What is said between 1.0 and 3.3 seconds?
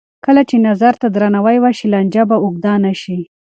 ته درناوی وشي، لانجه به اوږده نه شي.